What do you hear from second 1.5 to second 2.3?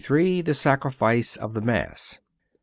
THE MASS.